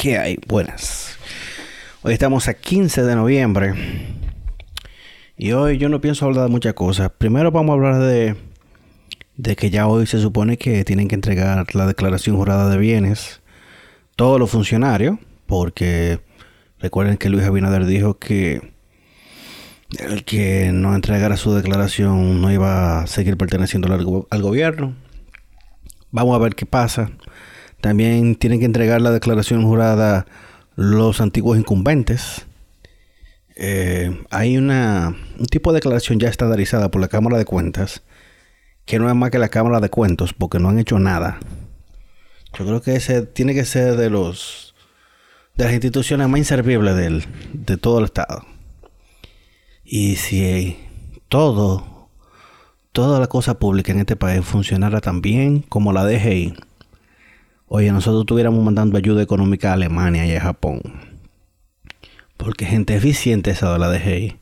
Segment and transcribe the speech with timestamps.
[0.00, 0.38] ¿Qué hay?
[0.46, 1.18] Buenas.
[2.02, 3.74] Hoy estamos a 15 de noviembre.
[5.36, 7.10] Y hoy yo no pienso hablar de muchas cosas.
[7.18, 8.36] Primero vamos a hablar de,
[9.34, 13.40] de que ya hoy se supone que tienen que entregar la declaración jurada de bienes
[14.14, 15.18] todos los funcionarios.
[15.46, 16.20] Porque
[16.78, 18.72] recuerden que Luis Abinader dijo que
[19.98, 24.94] el que no entregara su declaración no iba a seguir perteneciendo al, al gobierno.
[26.12, 27.10] Vamos a ver qué pasa.
[27.80, 30.26] También tienen que entregar la declaración jurada
[30.76, 32.46] los antiguos incumbentes.
[33.56, 38.02] Eh, hay una, un tipo de declaración ya estandarizada por la Cámara de Cuentas,
[38.84, 41.38] que no es más que la Cámara de Cuentos, porque no han hecho nada.
[42.56, 44.74] Yo creo que ese tiene que ser de los
[45.56, 48.46] de las instituciones más inservibles del, de todo el Estado.
[49.84, 50.76] Y si
[51.28, 51.98] todo
[52.92, 56.54] toda la cosa pública en este país funcionara tan bien como la DGI,
[57.68, 60.80] oye, nosotros estuviéramos mandando ayuda económica a Alemania y a Japón.
[62.36, 64.36] Porque gente eficiente esa de la DGI.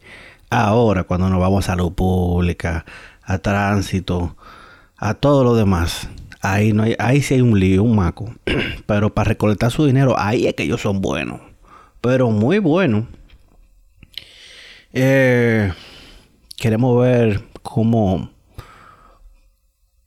[0.51, 2.85] Ahora, cuando nos vamos a salud pública,
[3.23, 4.37] a tránsito,
[4.97, 6.09] a todo lo demás,
[6.41, 8.35] ahí ahí sí hay un lío, un maco.
[8.87, 11.41] Pero para recolectar su dinero, ahí es que ellos son buenos.
[12.01, 13.05] Pero muy buenos.
[14.93, 15.73] Eh,
[16.57, 18.31] queremos ver cómo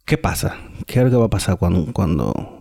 [0.09, 0.57] ¿Qué pasa?
[0.87, 2.58] ¿Qué es lo que va a pasar cuando, cuando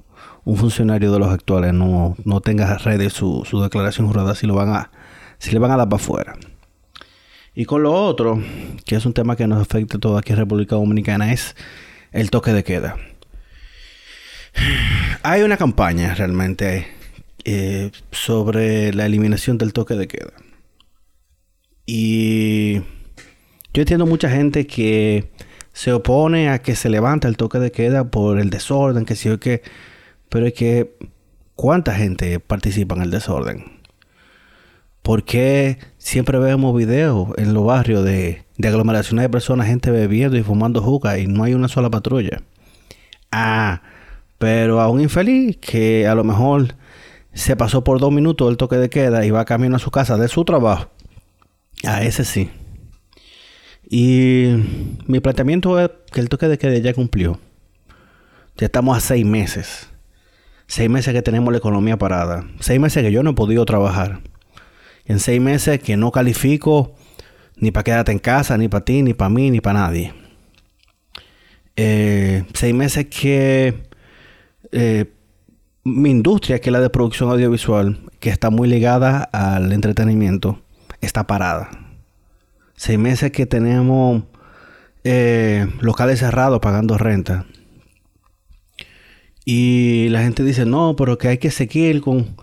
[0.48, 4.70] un funcionario de los actuales no, tenga redes su, su declaración jurada si lo van
[4.70, 4.90] a
[5.36, 6.36] si le van a dar para afuera?
[7.54, 8.42] Y con lo otro,
[8.86, 11.54] que es un tema que nos afecta a todos aquí en República Dominicana, es
[12.12, 12.96] el toque de queda.
[15.22, 16.88] Hay una campaña realmente
[17.44, 20.32] eh, sobre la eliminación del toque de queda.
[21.84, 22.76] Y
[23.74, 25.30] yo entiendo mucha gente que
[25.74, 29.28] se opone a que se levante el toque de queda por el desorden, que sí
[29.28, 29.62] o que...
[30.28, 30.96] Pero es que,
[31.54, 33.78] ¿cuánta gente participa en el desorden?
[35.02, 40.36] ¿Por qué siempre vemos videos en los barrios de, de aglomeraciones de personas, gente bebiendo
[40.36, 42.42] y fumando juca y no hay una sola patrulla?
[43.32, 43.82] Ah,
[44.38, 46.74] pero a un infeliz que a lo mejor
[47.32, 50.16] se pasó por dos minutos el toque de queda y va camino a su casa
[50.16, 50.90] de su trabajo.
[51.84, 52.50] A ese sí.
[53.88, 54.54] Y
[55.06, 57.38] mi planteamiento es que el toque de queda ya cumplió.
[58.56, 59.88] Ya estamos a seis meses.
[60.68, 62.44] Seis meses que tenemos la economía parada.
[62.60, 64.20] Seis meses que yo no he podido trabajar.
[65.04, 66.94] En seis meses que no califico
[67.56, 70.14] ni para quedarte en casa, ni para ti, ni para mí, ni para nadie.
[71.74, 73.88] Eh, seis meses que
[74.70, 75.12] eh,
[75.82, 80.60] mi industria, que es la de producción audiovisual, que está muy ligada al entretenimiento,
[81.00, 81.88] está parada
[82.78, 84.22] seis meses que tenemos
[85.02, 87.44] eh, locales cerrados pagando renta.
[89.50, 92.36] Y la gente dice, no, pero que hay que seguir con,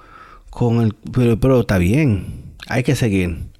[0.50, 0.96] con el...
[1.40, 3.52] Pero, está bien, hay que seguir.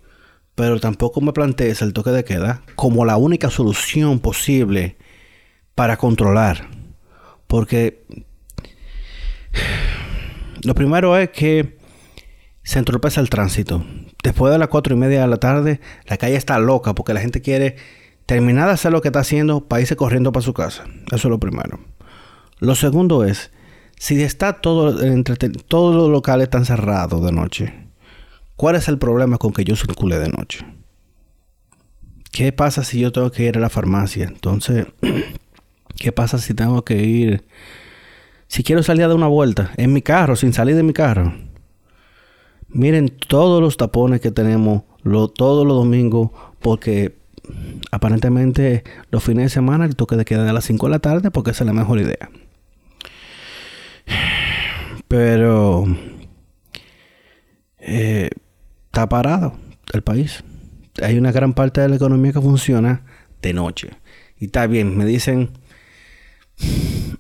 [0.56, 4.98] Pero tampoco me plantees el toque de queda como la única solución posible
[5.76, 6.70] para controlar.
[7.46, 8.04] Porque
[10.64, 11.78] lo primero es que
[12.64, 13.86] se entorpece el tránsito.
[14.24, 17.22] Después de las cuatro y media de la tarde, la calle está loca porque la
[17.22, 17.76] gente quiere
[18.26, 20.86] terminar de hacer lo que está haciendo para irse corriendo para su casa.
[21.12, 21.80] Eso es lo primero.
[22.66, 23.52] Lo segundo es,
[24.00, 24.98] si está todo,
[25.68, 27.74] todos los locales están cerrados de noche,
[28.56, 30.66] ¿cuál es el problema con que yo circule de noche?
[32.32, 34.26] ¿Qué pasa si yo tengo que ir a la farmacia?
[34.26, 34.88] Entonces,
[35.96, 37.46] ¿qué pasa si tengo que ir,
[38.48, 41.36] si quiero salir a dar una vuelta en mi carro, sin salir de mi carro?
[42.68, 46.32] Miren todos los tapones que tenemos todos los domingos
[46.62, 47.16] porque
[47.92, 51.30] aparentemente los fines de semana el toque de queda a las 5 de la tarde
[51.30, 52.28] porque esa es la mejor idea.
[55.16, 55.86] Pero
[57.80, 58.30] eh,
[58.88, 59.56] está parado
[59.94, 60.44] el país.
[61.02, 63.06] Hay una gran parte de la economía que funciona
[63.42, 63.92] de noche.
[64.38, 65.52] Y está bien, me dicen,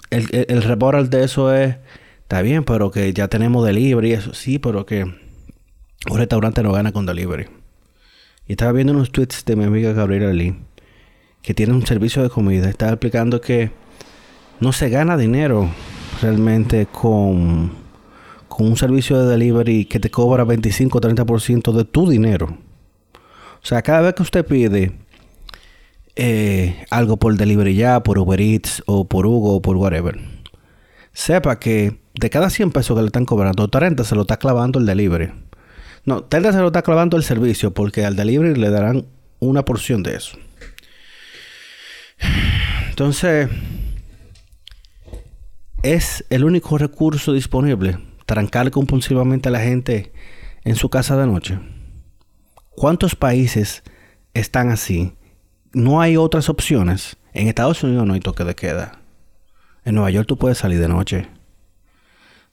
[0.10, 1.78] el, el, de eso es,
[2.24, 4.34] está bien, pero que ya tenemos delivery eso.
[4.34, 7.46] Sí, pero que un restaurante no gana con delivery.
[8.46, 10.54] Y estaba viendo unos tweets de mi amiga Gabriela Lee,
[11.42, 12.68] que tiene un servicio de comida.
[12.68, 13.72] Estaba explicando que
[14.60, 15.70] no se gana dinero
[16.22, 17.85] realmente con,
[18.56, 22.58] con un servicio de delivery que te cobra 25 o 30% de tu dinero.
[23.62, 24.94] O sea, cada vez que usted pide
[26.16, 30.22] eh, algo por delivery ya, por Uber Eats o por Hugo o por whatever,
[31.12, 34.80] sepa que de cada 100 pesos que le están cobrando, 30 se lo está clavando
[34.80, 35.34] el delivery.
[36.06, 39.06] No, Telda se lo está clavando el servicio porque al delivery le darán
[39.40, 40.38] una porción de eso.
[42.90, 43.50] Entonces,
[45.84, 50.12] es el único recurso disponible trancar compulsivamente a la gente
[50.64, 51.60] en su casa de noche.
[52.72, 53.84] ¿Cuántos países
[54.34, 55.16] están así?
[55.74, 57.18] No hay otras opciones.
[57.34, 59.00] En Estados Unidos no hay toque de queda.
[59.84, 61.28] En Nueva York tú puedes salir de noche.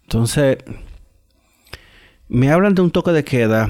[0.03, 0.59] Entonces,
[2.29, 3.69] me hablan de un toque de queda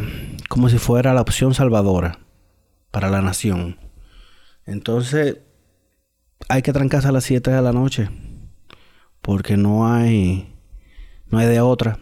[0.49, 2.19] como si fuera la opción salvadora
[2.91, 3.79] para la nación.
[4.67, 5.39] Entonces,
[6.49, 8.09] hay que trancarse a las 7 de la noche.
[9.21, 10.52] Porque no hay.
[11.33, 11.99] No hay de otra.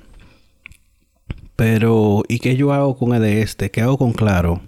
[1.55, 3.71] Pero, ¿y qué yo hago con el de este?
[3.71, 4.61] ¿Qué hago con Claro?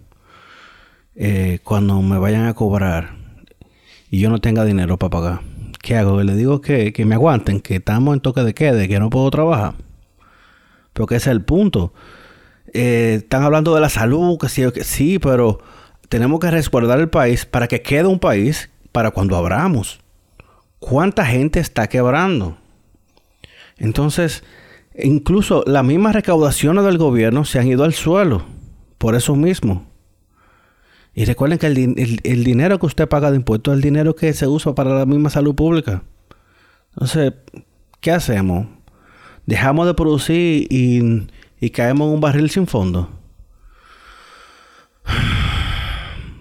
[1.16, 3.16] Eh, cuando me vayan a cobrar
[4.08, 5.40] y yo no tenga dinero para pagar.
[5.82, 6.22] ¿Qué hago?
[6.22, 9.28] Le digo que, que me aguanten, que estamos en toque de quede, que no puedo
[9.32, 9.74] trabajar.
[10.92, 11.92] Porque ese es el punto.
[12.72, 15.58] Eh, están hablando de la salud, que sí, que sí, pero
[16.08, 19.98] tenemos que resguardar el país para que quede un país para cuando abramos.
[20.78, 22.61] ¿Cuánta gente está quebrando?
[23.76, 24.44] Entonces,
[24.96, 28.44] incluso las mismas recaudaciones del gobierno se han ido al suelo
[28.98, 29.86] por eso mismo.
[31.14, 34.46] Y recuerden que el, dinero que usted paga de impuestos es el dinero que se
[34.46, 36.02] usa para la misma salud pública.
[36.94, 37.34] Entonces,
[38.00, 38.66] ¿qué hacemos?
[39.44, 43.10] ¿Dejamos de producir y, caemos en un barril sin fondo?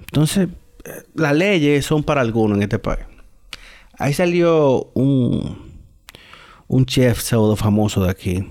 [0.05, 0.49] Entonces,
[1.15, 3.05] las leyes son para algunos en este país.
[3.97, 5.70] Ahí salió un,
[6.71, 8.47] un chef pseudo famoso de aquí,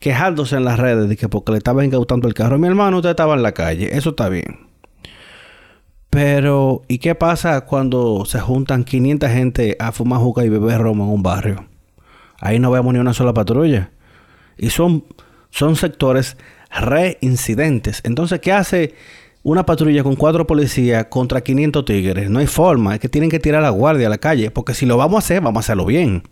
[0.00, 2.58] quejándose en las redes de que porque le estaba incautando el carro.
[2.58, 3.96] Mi hermano, usted estaba en la calle.
[3.96, 4.66] Eso está bien.
[6.10, 11.04] Pero, ¿y qué pasa cuando se juntan 500 gente a fumar juca y beber romo
[11.04, 11.64] en un barrio?
[12.40, 13.92] Ahí no vemos ni una sola patrulla.
[14.58, 15.04] Y son,
[15.50, 16.36] son sectores
[16.68, 18.00] reincidentes.
[18.02, 18.96] Entonces, ¿qué hace
[19.44, 22.28] una patrulla con cuatro policías contra 500 tigres?
[22.28, 22.94] No hay forma.
[22.94, 24.50] Es que tienen que tirar la guardia a la calle.
[24.50, 26.24] Porque si lo vamos a hacer, vamos a hacerlo bien.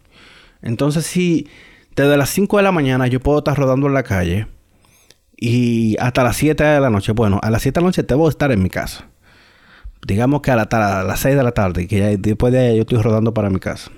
[0.62, 1.49] Entonces, si
[1.97, 4.47] desde las 5 de la mañana yo puedo estar rodando en la calle
[5.37, 8.29] y hasta las 7 de la noche, bueno, a las 7 de la noche debo
[8.29, 9.11] estar en mi casa
[10.07, 13.35] digamos que a, las 6 de la tarde, que después de ahí yo estoy rodando
[13.35, 13.91] para mi casa.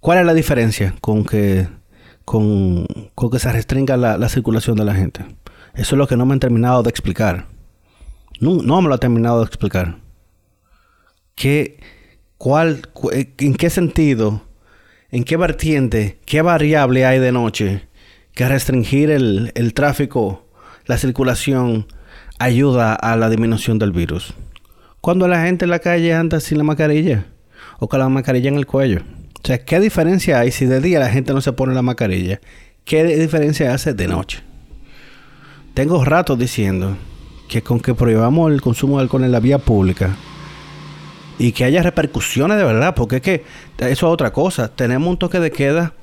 [0.00, 1.68] ¿Cuál es la diferencia con que,
[2.24, 5.24] con, que se restringa la, circulación de la gente?
[5.74, 7.46] Eso es lo que no me han terminado de explicar.
[8.40, 9.98] No, no me lo ha terminado de explicar.
[11.34, 11.80] ¿Qué,
[12.38, 14.42] cuál, ¿En qué sentido,
[15.10, 17.82] en qué vertiente, qué variable hay de noche
[18.34, 20.46] que restringir el, el tráfico,
[20.84, 21.86] la circulación
[22.38, 24.34] ayuda a la disminución del virus.
[25.00, 27.26] Cuando la gente en la calle anda sin la mascarilla
[27.78, 29.00] o con la mascarilla en el cuello.
[29.42, 32.40] O sea, ¿qué diferencia hay si de día la gente no se pone la mascarilla?
[32.84, 34.40] ¿Qué diferencia hace de noche?
[35.74, 36.96] Tengo rato diciendo
[37.48, 40.16] que con que prohibamos el consumo de alcohol en la vía pública
[41.38, 43.44] y que haya repercusiones de verdad, porque es que
[43.78, 44.68] eso es otra cosa.
[44.68, 45.94] Tenemos un toque de queda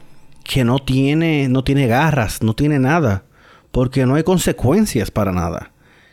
[0.43, 3.23] que no tiene, no tiene garras, no tiene nada,
[3.71, 5.71] porque no hay consecuencias para nada.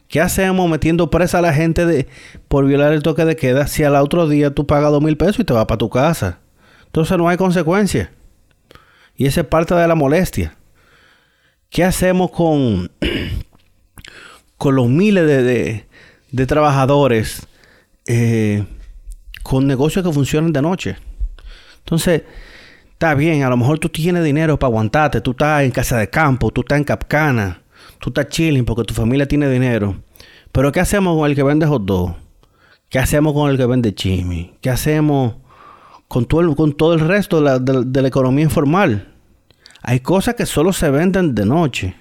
[0.09, 2.09] ¿Qué hacemos metiendo presa a la gente de,
[2.49, 5.41] por violar el toque de queda si al otro día tú pagas dos mil pesos
[5.41, 6.39] y te vas para tu casa?
[6.87, 8.11] Entonces no hay consecuencia.
[9.17, 10.57] Y esa es parte de la molestia.
[11.69, 12.91] ¿Qué hacemos con,
[14.57, 15.87] con los miles de,
[16.33, 17.47] de, trabajadores
[18.07, 18.65] eh,
[19.43, 20.97] con negocios que funcionan de noche?
[21.79, 22.23] Entonces,
[22.93, 26.09] está bien, a lo mejor tú tienes dinero para aguantarte, tú estás en casa de
[26.11, 27.61] campo, tú estás en Capcana
[28.01, 29.97] tú estás chilling porque tu familia tiene dinero.
[30.51, 32.17] Pero ¿qué hacemos con el que vende hot dog?
[32.89, 34.55] ¿Qué hacemos con el que vende chimi?
[34.61, 35.37] ¿Qué hacemos
[36.09, 39.15] con todo el, con todo el resto de la, economía informal?
[39.83, 41.95] Hay cosas que solo se venden de noche.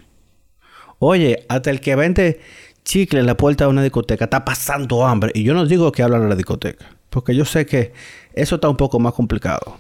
[0.98, 2.42] Oye, hasta el que vende
[2.84, 5.32] chicle en la puerta de una discoteca está pasando hambre.
[5.36, 6.88] Y yo no digo que hablan de la discoteca.
[7.10, 7.94] Porque yo sé que
[8.34, 9.78] eso está un poco más complicado.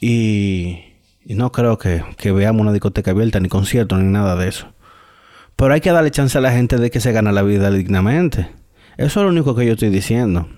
[0.00, 0.80] Y,
[1.24, 4.72] y no creo que, veamos una discoteca abierta, ni concierto, ni nada de eso.
[5.56, 8.50] Pero hay que darle chance a la gente de que se gane la vida dignamente.
[8.96, 10.48] Eso es lo único que yo estoy diciendo.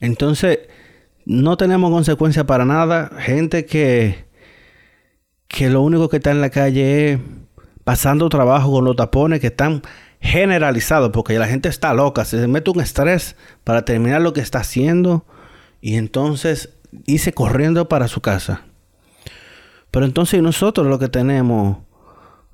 [0.00, 0.60] Entonces,
[1.26, 3.10] no tenemos consecuencias para nada.
[3.18, 4.24] Gente que,
[5.48, 7.20] que lo único que está en la calle es
[7.84, 9.82] pasando trabajo con los tapones que están
[10.24, 14.60] generalizados, porque la gente está loca, se mete un estrés para terminar lo que está
[14.60, 15.26] haciendo
[15.82, 16.70] y entonces
[17.04, 18.62] irse corriendo para su casa.
[19.90, 21.76] Pero entonces nosotros lo que tenemos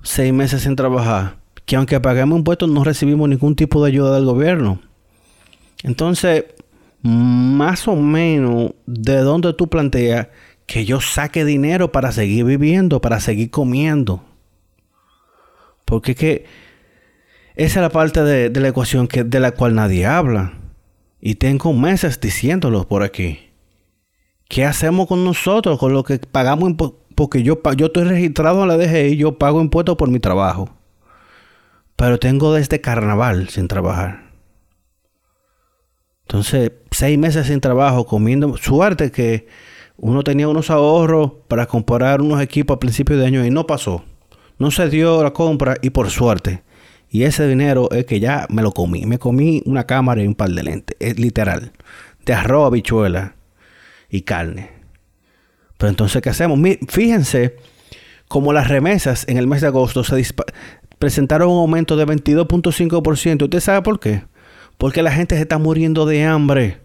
[0.03, 4.25] seis meses sin trabajar, que aunque paguemos impuestos no recibimos ningún tipo de ayuda del
[4.25, 4.81] gobierno.
[5.85, 6.47] Entonces,
[7.03, 10.27] más o menos, ¿de dónde tú planteas
[10.67, 14.25] que yo saque dinero para seguir viviendo, para seguir comiendo?
[15.85, 16.70] Porque es que
[17.65, 20.55] esa es la parte de, la ecuación que, de la cual nadie habla.
[21.21, 23.51] Y tengo meses diciéndolo por aquí.
[24.49, 26.73] ¿Qué hacemos con nosotros, con lo que pagamos
[27.15, 30.71] porque yo, yo estoy registrado en la DGI, yo pago impuestos por mi trabajo.
[31.97, 34.31] Pero tengo desde carnaval sin trabajar.
[36.23, 38.57] Entonces, seis meses sin trabajo, comiendo.
[38.57, 39.49] Suerte que
[39.99, 44.03] uno tenía unos ahorros para comprar unos equipos a principios de año y no pasó.
[44.57, 46.63] No se dio la compra y por suerte.
[47.11, 49.05] Y ese dinero es que ya me lo comí.
[49.05, 50.97] Me comí una cámara y un par de lentes.
[51.01, 51.73] Es literal.
[52.25, 53.35] De arroz, habichuela
[54.09, 54.71] y carne.
[55.77, 56.59] Pero entonces, ¿qué hacemos?
[56.89, 57.57] Fíjense
[58.29, 60.25] como las remesas en el mes de agosto se
[61.01, 63.43] presentaron un aumento de 22.5%.
[63.43, 64.23] ¿Usted sabe por qué?
[64.79, 66.79] Porque la gente se está muriendo de hambre.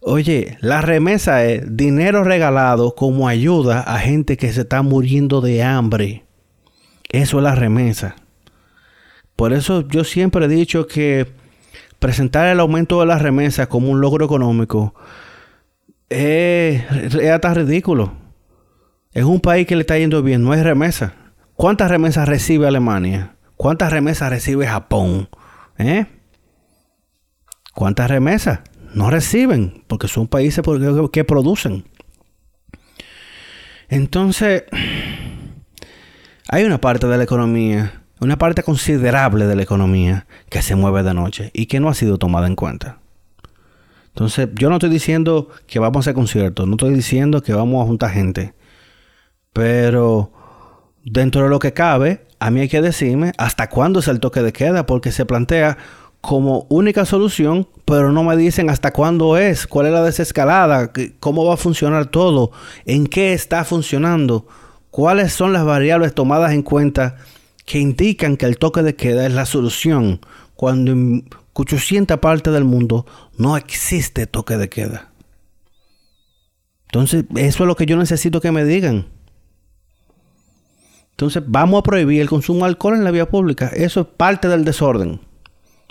[0.00, 5.64] Oye, la remesa es dinero regalado como ayuda a gente que se está muriendo de
[5.64, 6.24] hambre.
[7.08, 8.14] Eso es la remesa.
[9.36, 11.26] Por eso yo siempre he dicho que
[11.98, 14.94] presentar el aumento de la remesa como un logro económico
[16.08, 16.82] es,
[17.30, 18.12] hasta ridículo.
[19.12, 21.14] Es un país que le está yendo bien, no hay remesa.
[21.54, 23.36] ¿Cuántas remesas recibe Alemania?
[23.56, 25.28] ¿Cuántas remesas recibe Japón?
[25.78, 26.06] ¿Eh?
[27.74, 28.60] ¿Cuántas remesas?
[28.94, 30.64] No reciben, porque son países
[31.12, 31.84] que producen.
[33.88, 34.64] Entonces,
[36.48, 41.02] hay una parte de la economía, una parte considerable de la economía que se mueve
[41.02, 42.98] de noche y que no ha sido tomada en cuenta.
[44.08, 47.82] Entonces, yo no estoy diciendo que vamos a hacer conciertos, no estoy diciendo que vamos
[47.82, 48.54] a juntar gente,
[49.52, 50.32] pero
[51.04, 54.40] dentro de lo que cabe, a mí hay que decirme hasta cuándo es el toque
[54.40, 55.76] de queda, porque se plantea
[56.22, 61.44] como única solución, pero no me dicen hasta cuándo es, cuál es la desescalada, cómo
[61.44, 62.52] va a funcionar todo,
[62.86, 64.46] en qué está funcionando,
[64.90, 67.16] cuáles son las variables tomadas en cuenta
[67.66, 70.20] que indican que el toque de queda es la solución,
[70.54, 73.04] cuando en 800 partes del mundo
[73.36, 75.10] no existe toque de queda.
[76.86, 79.06] Entonces, eso es lo que yo necesito que me digan.
[81.10, 83.68] Entonces, vamos a prohibir el consumo de alcohol en la vía pública.
[83.74, 85.20] Eso es parte del desorden.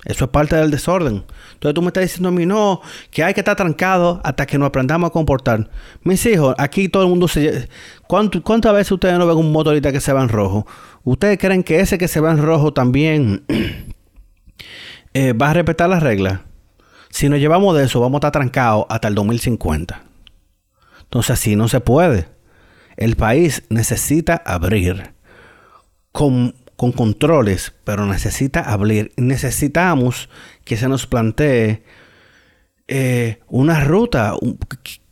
[0.06, 1.26] Eso es parte del desorden.
[1.54, 4.58] Entonces tú me estás diciendo a mí, no, que hay que estar trancado hasta que
[4.60, 5.70] nos aprendamos a comportar.
[6.04, 7.68] Mis hijos, aquí todo el mundo se...
[8.08, 10.68] ¿Cuántas veces ustedes no ven un motorista que se va en rojo?
[11.04, 13.46] ¿Ustedes creen que ese que se va en rojo también
[15.14, 16.42] eh, va a respetar las reglas?
[17.10, 20.04] Si nos llevamos de eso, vamos a estar trancados hasta el 2050.
[21.02, 22.28] Entonces así no se puede.
[22.96, 25.14] El país necesita abrir
[26.12, 29.12] con con controles, pero necesita abrir.
[29.18, 30.30] Necesitamos
[30.64, 31.84] que se nos plantee
[32.88, 34.34] eh, una ruta,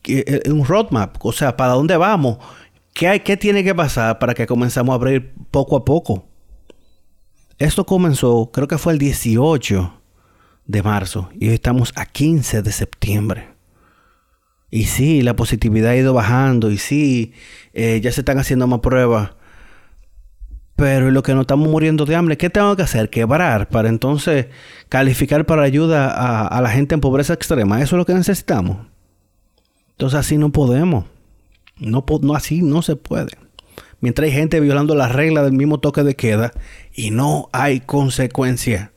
[0.06, 2.38] eh, un, roadmap, o sea, para dónde vamos,
[2.94, 6.28] qué, hay, qué tiene que pasar para que comenzamos a abrir poco a poco.
[7.58, 10.02] Esto comenzó, creo que fue el 18
[10.66, 13.54] de marzo y hoy estamos a 15 de septiembre.
[14.70, 17.34] Y sí, la positividad ha ido bajando y sí,
[17.74, 19.32] eh, ya se están haciendo más pruebas
[20.76, 23.10] pero lo que no estamos muriendo de hambre, ¿qué tengo que hacer?
[23.10, 24.48] Quebrar para entonces
[24.90, 27.82] calificar para ayuda a, la gente en pobreza extrema.
[27.82, 28.88] Eso es lo que necesitamos.
[29.92, 31.06] Entonces así no podemos.
[31.78, 32.04] No,
[32.36, 33.38] así no se puede.
[34.00, 36.52] Mientras hay gente violando las reglas del mismo toque de queda
[36.94, 38.92] y no hay consecuencia.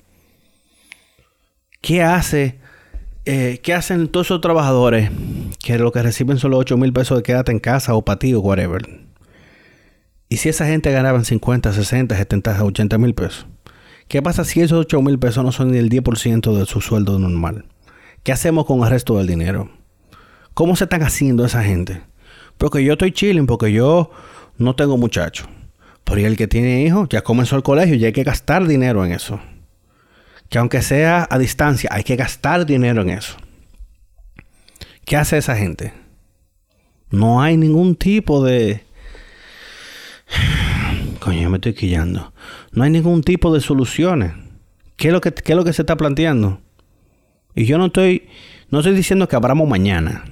[1.83, 2.59] ¿Qué hace?
[3.26, 5.11] Eh, ¿Qué hacen todos esos trabajadores
[5.62, 8.18] que lo que reciben son los 8 mil pesos de quédate en casa o para
[8.18, 9.05] ti o whatever?
[10.28, 13.47] ¿Y si esa gente ganaba 50, 60, 70, 80 mil pesos?
[14.09, 17.18] ¿Qué pasa si esos 8 mil pesos no son ni el 10% de su sueldo
[17.18, 17.64] normal?
[18.23, 19.71] ¿Qué hacemos con el resto del dinero?
[20.54, 22.02] ¿Cómo se están haciendo esa gente?
[22.59, 24.11] Porque yo estoy chilling, porque yo
[24.59, 25.49] no tengo muchachos.
[26.02, 29.12] Pero el que tiene hijos ya comenzó el colegio y hay que gastar dinero en
[29.12, 29.40] eso.
[30.49, 33.37] Que aunque sea a distancia, hay que gastar dinero en eso.
[35.04, 35.92] ¿Qué hace esa gente?
[37.11, 38.86] No hay ningún tipo de,
[41.26, 42.33] Coño, me estoy quillando.
[42.71, 44.35] No hay ningún tipo de soluciones.
[44.95, 46.61] ¿Qué es lo que, es lo que se está planteando?
[47.56, 48.28] Y yo no estoy,
[48.71, 50.25] no estoy diciendo que abramos mañana.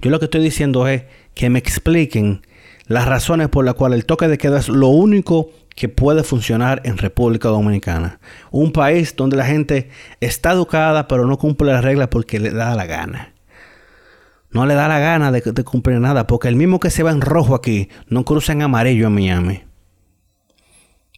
[0.00, 1.02] Yo lo que estoy diciendo es
[1.34, 2.46] que me expliquen
[2.86, 6.80] las razones por las cuales el toque de queda es lo único que puede funcionar
[6.86, 8.18] en República Dominicana.
[8.50, 12.74] Un país donde la gente está educada pero no cumple las reglas porque le da
[12.74, 13.34] la gana.
[14.50, 17.10] No le da la gana de, de cumplir nada porque el mismo que se va
[17.10, 19.71] en rojo aquí no cruza en amarillo en Miami.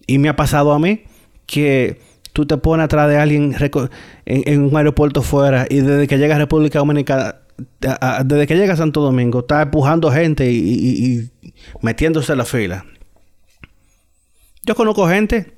[0.06, 1.04] Y me ha pasado a mí
[1.46, 2.00] que
[2.32, 3.54] tú te pones atrás de alguien
[4.26, 7.36] en, un aeropuerto fuera y desde que llega a República Dominicana,
[8.24, 11.30] desde que llega a Santo Domingo, está empujando gente y,
[11.80, 12.84] metiéndose en la fila.
[14.64, 15.54] Yo conozco gente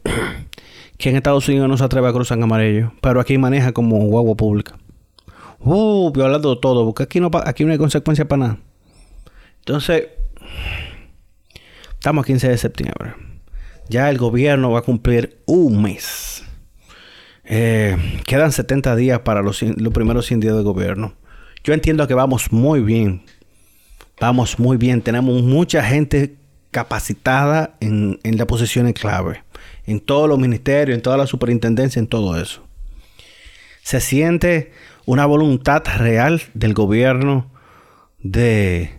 [0.98, 3.98] que en Estados Unidos no se atreve a cruzar en amarillo, pero aquí maneja como
[4.06, 4.78] guagua pública.
[5.60, 8.58] Uh, violando todo, porque aquí no, aquí no hay consecuencia para nada.
[9.60, 10.04] Entonces,
[12.06, 13.14] Estamos a 15 de septiembre.
[13.88, 16.44] Ya el gobierno va a cumplir un mes.
[17.44, 21.14] Eh, quedan 70 días para los, primeros 100 días de gobierno.
[21.62, 23.22] Yo entiendo que vamos muy bien.
[24.20, 25.02] Vamos muy bien.
[25.02, 26.36] Tenemos mucha gente
[26.72, 29.44] capacitada en, las posiciones clave.
[29.84, 32.66] En todos los ministerios, en toda la superintendencia, en todo eso.
[33.82, 34.72] Se siente
[35.04, 37.52] una voluntad real del gobierno
[38.18, 38.98] de,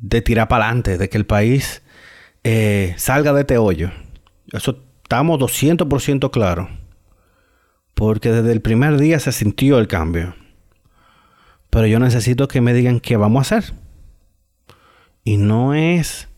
[0.00, 1.82] de tirar para adelante, de que el país
[2.42, 3.90] eh, salga de este hoyo.
[4.52, 6.68] Eso estamos 200% claros.
[7.94, 10.34] Porque desde el primer día se sintió el cambio.
[11.70, 13.74] Pero yo necesito que me digan qué vamos a hacer.
[15.24, 16.28] Y no es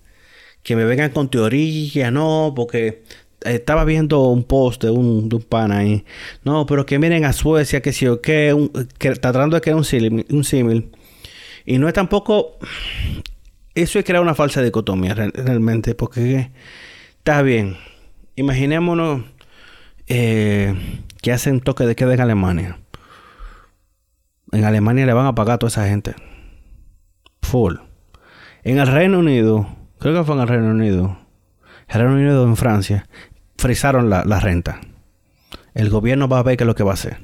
[0.63, 3.05] que me vengan con teoría, no, porque
[3.43, 6.05] estaba viendo un post de un, de un pana ahí.
[6.45, 8.57] No, pero que miren a Suecia, que si o qué,
[8.99, 10.91] que, tratando de crear un símil.
[11.65, 12.59] Y no es tampoco.
[13.75, 16.51] Eso es crear una falsa dicotomía realmente, porque
[17.19, 17.77] está bien.
[18.41, 19.21] Imaginémonos
[20.07, 20.75] eh,
[21.21, 22.79] que hacen toque de queda en Alemania.
[24.51, 26.15] En Alemania le van a pagar a toda esa gente.
[27.43, 27.75] Full.
[28.65, 29.69] En el Reino Unido,
[29.99, 31.19] creo que fue en el Reino Unido.
[31.87, 33.07] El Reino Unido en Francia.
[33.59, 34.81] Frisaron la, la renta.
[35.75, 37.19] El gobierno va a ver qué es lo que va a hacer.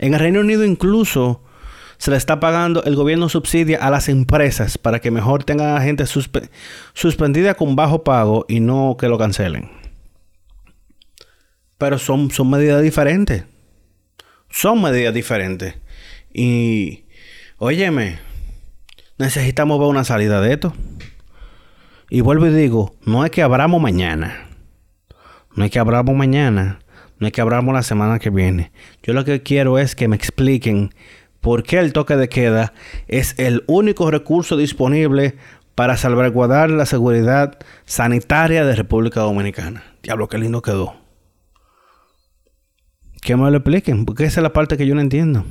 [0.00, 1.44] En el Reino Unido incluso
[1.96, 5.80] se le está pagando, el gobierno subsidia a las empresas para que mejor tengan a
[5.80, 9.78] gente suspendida con bajo pago y no que lo cancelen.
[11.78, 13.44] Pero son, son medidas diferentes.
[14.50, 15.74] Son medidas diferentes.
[16.32, 17.04] Y,
[17.58, 18.18] óyeme,
[19.18, 20.74] necesitamos ver una salida de esto.
[22.10, 24.48] Y vuelvo y digo, no es que abramos mañana.
[25.54, 26.80] No es que abramos mañana.
[27.18, 28.72] No es que abramos la semana que viene.
[29.02, 30.94] Yo lo que quiero es que me expliquen
[31.40, 32.72] por qué el toque de queda
[33.08, 35.36] es el único recurso disponible
[35.74, 39.84] para salvaguardar la seguridad sanitaria de República Dominicana.
[40.02, 41.07] Diablo, qué lindo quedó.
[43.20, 45.44] Que me lo expliquen, porque esa es la parte que yo no entiendo.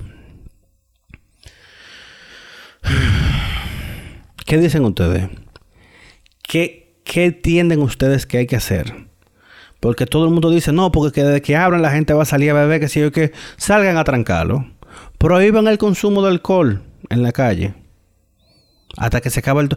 [4.46, 5.30] ¿Qué dicen ustedes?
[6.42, 9.08] ¿Qué, ¿Qué entienden ustedes que hay que hacer?
[9.80, 12.52] Porque todo el mundo dice, no, porque desde que abran la gente va a salir
[12.52, 14.66] a beber, que si yo que salgan a trancarlo.
[15.18, 17.74] Prohíban el consumo de alcohol en la calle.
[18.96, 19.70] Hasta que se acabe el...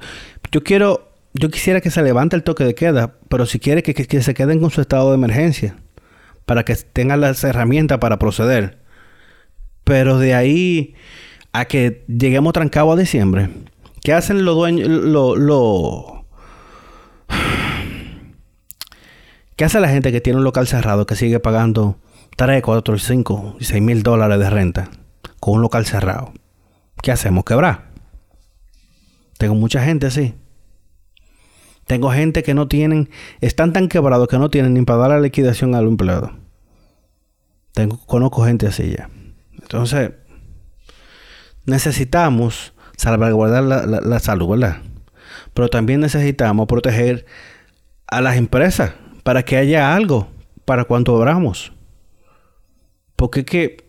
[0.53, 1.09] Yo quiero...
[1.33, 4.35] Yo quisiera que se levante el toque de queda, pero si quiere que, que se
[4.35, 5.77] queden con su estado de emergencia.
[6.51, 8.81] Para que tengan las herramientas para proceder.
[9.85, 10.97] Pero de ahí
[11.53, 13.51] a que lleguemos trancados a diciembre.
[14.03, 14.89] ¿Qué hacen los dueños?
[14.89, 16.27] Lo.
[19.55, 22.01] ¿Qué hace la gente que tiene un local cerrado que sigue pagando
[22.35, 24.91] 3, 4, 5 y 6 mil dólares de renta?
[25.39, 26.33] con un local cerrado.
[27.01, 27.45] ¿Qué hacemos?
[27.45, 27.93] Quebrar.
[29.39, 30.35] Tengo mucha gente así.
[31.87, 33.09] Tengo gente que no tienen,
[33.41, 36.40] están tan quebrados que no tienen ni para dar la liquidación al empleado.
[37.73, 39.11] Tengo, conozco gente así ya.
[39.61, 40.13] Entonces,
[41.65, 44.79] necesitamos salvaguardar la, la salud, ¿verdad?
[45.55, 47.27] Pero también necesitamos proteger
[48.07, 50.29] a las empresas para que haya algo
[50.65, 51.73] para cuando abramos.
[53.17, 53.87] Porque que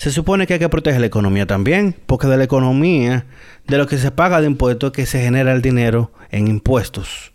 [0.00, 3.26] se supone que hay que proteger la economía también, porque de la economía,
[3.66, 7.32] de lo que se paga de impuestos, es que se genera el dinero en impuestos,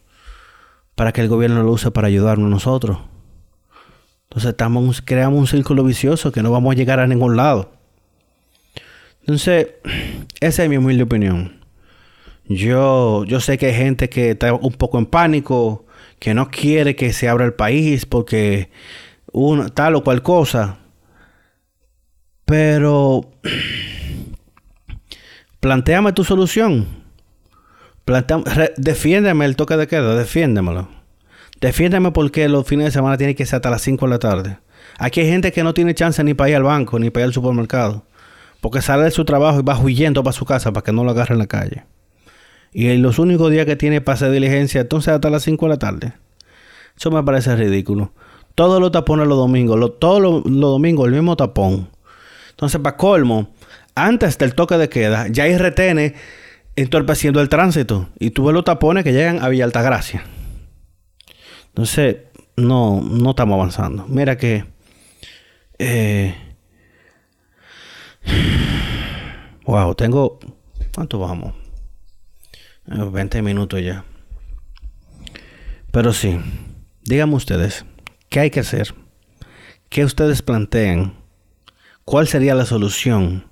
[0.95, 2.97] para que el gobierno lo use para ayudarnos nosotros.
[4.29, 7.71] Entonces estamos, creamos un círculo vicioso que no vamos a llegar a ningún lado.
[9.21, 9.67] Entonces,
[10.39, 11.61] esa es mi humilde opinión.
[12.47, 15.85] Yo, yo sé que hay gente que está un poco en pánico,
[16.19, 18.69] que no quiere que se abra el país porque
[19.31, 20.77] una, tal o cual cosa.
[22.45, 23.31] Pero
[25.59, 26.87] planteame tu solución.
[28.77, 31.04] defiéndeme el toque de queda, defiéndemelo.
[31.61, 34.57] Defiéndeme porque los fines de semana tienen que ser hasta las 5 de la tarde.
[34.97, 37.27] Aquí hay gente que no tiene chance ni para ir al banco ni para ir
[37.27, 38.05] al supermercado.
[38.61, 41.11] Porque sale de su trabajo y va huyendo para su casa para que no lo
[41.11, 41.83] agarre en la calle.
[42.73, 45.79] Y los únicos días que tiene para hacer diligencia, entonces hasta las 5 de la
[45.79, 46.13] tarde.
[46.97, 48.13] Eso me parece ridículo.
[48.53, 51.89] Todos los tapones los domingos, todos los domingos el mismo tapón.
[52.51, 53.53] Entonces, para colmo,
[53.95, 56.13] antes del toque de queda, ya hay retenes
[56.77, 58.09] entorpeciendo el tránsito.
[58.17, 60.23] Y tú ves los tapones que llegan a Villa Altagracia.
[61.75, 62.17] Entonces,
[62.55, 64.05] no, no estamos avanzando.
[64.07, 64.63] Mira que.
[65.77, 66.33] Eh,
[69.65, 70.39] wow, tengo.
[70.93, 71.53] ¿Cuánto vamos?
[72.87, 74.05] 20 minutos ya.
[75.91, 76.39] Pero sí,
[77.03, 77.85] díganme ustedes,
[78.29, 78.95] ¿qué hay que hacer?
[79.89, 81.15] ¿Qué ustedes plantean?
[82.03, 83.49] ¿Cuál sería la solución?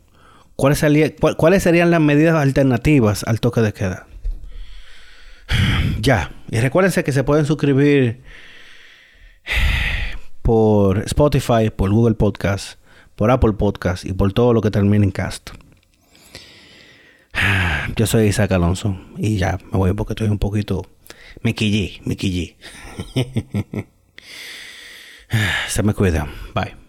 [0.56, 4.08] ¿Cuáles, serían las medidas alternativas al toque de queda?
[6.00, 8.22] Ya, Y recuérdense que se pueden suscribir
[10.44, 12.80] por Spotify, por Google Podcast,
[13.16, 15.50] por Apple Podcast y por todo lo que termine en cast.
[17.96, 20.84] Yo soy Isaac Alonso y ya me voy porque estoy un poquito...
[21.42, 22.16] Me quillé, me.
[25.68, 26.28] Se me cuida.
[26.54, 26.83] Bye.